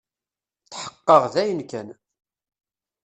[0.71, 1.87] Tḥeqqeɣ dayen kan.